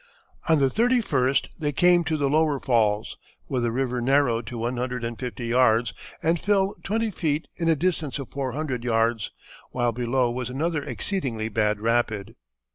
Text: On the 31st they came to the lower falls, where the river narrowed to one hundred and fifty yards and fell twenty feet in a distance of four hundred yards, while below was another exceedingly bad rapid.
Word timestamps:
On 0.49 0.57
the 0.59 0.65
31st 0.69 1.49
they 1.59 1.71
came 1.71 2.03
to 2.05 2.17
the 2.17 2.27
lower 2.27 2.59
falls, 2.59 3.17
where 3.45 3.61
the 3.61 3.71
river 3.71 4.01
narrowed 4.01 4.47
to 4.47 4.57
one 4.57 4.77
hundred 4.77 5.03
and 5.03 5.19
fifty 5.19 5.45
yards 5.45 5.93
and 6.23 6.39
fell 6.39 6.73
twenty 6.83 7.11
feet 7.11 7.45
in 7.57 7.69
a 7.69 7.75
distance 7.75 8.17
of 8.17 8.31
four 8.31 8.53
hundred 8.53 8.83
yards, 8.83 9.29
while 9.69 9.91
below 9.91 10.31
was 10.31 10.49
another 10.49 10.83
exceedingly 10.83 11.49
bad 11.49 11.79
rapid. 11.81 12.33